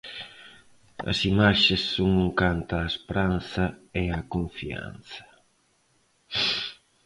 As 1.11 1.19
imaxes 1.31 1.81
son 1.93 2.11
un 2.25 2.29
canto 2.41 2.71
á 2.81 2.83
esperanza 2.93 3.65
e 4.01 4.03
á 4.17 4.19
confianza. 4.33 5.23